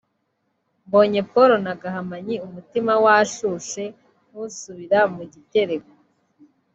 Mbonye 0.85 1.21
Paul 1.31 1.51
na 1.65 1.73
Gahamanyi 1.81 2.35
umutima 2.47 2.91
washushe 3.03 3.83
nk’usubira 4.29 4.99
mu 5.15 5.23
gitereko 5.33 5.91